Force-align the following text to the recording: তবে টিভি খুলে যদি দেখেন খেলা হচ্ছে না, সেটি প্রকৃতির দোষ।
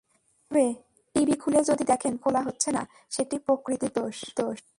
তবে 0.51 0.65
টিভি 1.15 1.33
খুলে 1.33 1.59
যদি 1.63 1.83
দেখেন 1.83 2.13
খেলা 2.17 2.41
হচ্ছে 2.41 2.69
না, 2.71 2.83
সেটি 3.09 3.35
প্রকৃতির 3.39 3.91
দোষ। 4.39 4.63